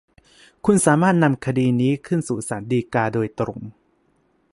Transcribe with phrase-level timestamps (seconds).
[0.65, 3.59] คุณสามารถนำคดีนี้ขึ้นสู่ศาลฎีกาโดยตรง